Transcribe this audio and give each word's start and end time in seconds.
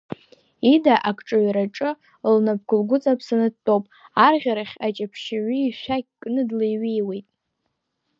Ида 0.73 0.95
акҿыҩраҿы 1.09 1.89
лнапқәа 2.33 2.75
лгәыҵаԥсаны 2.79 3.47
дтәоуп, 3.53 3.85
арӷьарахь 4.25 4.75
аҷаԥшьаҩы 4.85 5.55
ишәақь 5.67 6.09
кны 6.21 6.41
длеиҩеиуеит. 6.49 7.27